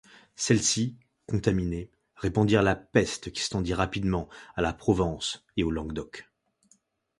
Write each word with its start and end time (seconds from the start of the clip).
Celles-ci, 0.35 0.97
contaminées, 1.27 1.91
répandirent 2.15 2.63
la 2.63 2.75
peste 2.75 3.31
qui 3.31 3.43
s'étendit 3.43 3.75
rapidement 3.75 4.29
à 4.55 4.63
la 4.63 4.73
Provence 4.73 5.45
et 5.57 5.63
au 5.63 5.69
Languedoc. 5.69 6.25